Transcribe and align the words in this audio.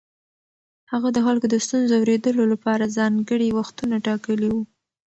هغه 0.91 1.09
د 1.13 1.17
خلکو 1.25 1.47
د 1.49 1.55
ستونزو 1.65 1.93
اورېدو 1.99 2.47
لپاره 2.53 2.93
ځانګړي 2.97 3.47
وختونه 3.59 3.95
ټاکلي 4.07 4.47
وو. 4.51 4.61